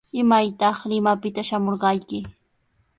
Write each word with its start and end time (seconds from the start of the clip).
¿Imaytaq 0.21 0.77
Limapita 0.89 1.41
shamurqayki? 1.47 2.19